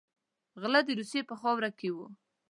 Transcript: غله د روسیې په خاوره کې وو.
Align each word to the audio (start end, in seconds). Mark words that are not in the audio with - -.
غله 0.61 0.81
د 0.85 0.89
روسیې 0.99 1.21
په 1.29 1.35
خاوره 1.41 1.69
کې 1.79 1.89
وو. 1.95 2.07